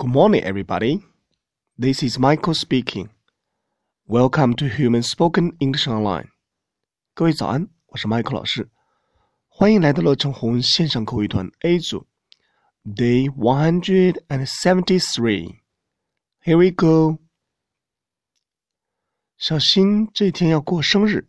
[0.00, 1.02] Good morning, everybody.
[1.78, 3.08] This is Michael speaking.
[4.06, 6.28] Welcome to Human Spoken English Online.
[7.14, 8.68] 各位早安，我是 Michael 老师，
[9.48, 12.06] 欢迎来到乐成红线上口语团 A 组，
[12.84, 15.60] Day one hundred and seventy-three.
[16.42, 17.18] Here we go.
[19.38, 21.28] 小新这天要过生日，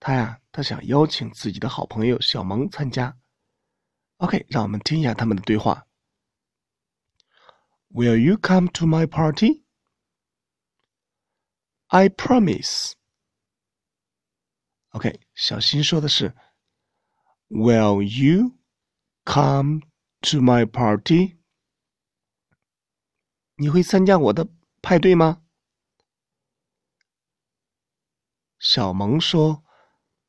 [0.00, 3.16] 他呀，他想邀请自己的好朋友小萌参加。
[4.16, 5.86] OK，让我们听一下他们的对话。
[7.92, 9.64] Will you come to my party?
[11.88, 12.92] I promise.
[14.90, 16.34] OK，小新说的是，
[17.48, 18.58] Will you
[19.24, 19.80] come
[20.20, 21.38] to my party？
[23.56, 24.48] 你会参加我的
[24.82, 25.42] 派对吗？
[28.58, 29.64] 小萌说，